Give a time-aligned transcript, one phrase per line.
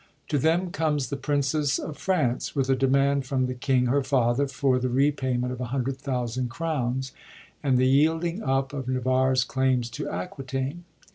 [0.29, 4.47] To them comes the Princess of France, with a demand from the king, her father,
[4.47, 7.11] for the repayment of 100,000 crowns,
[7.61, 10.85] and the yielding up of Navarre's claims to Aquitaine.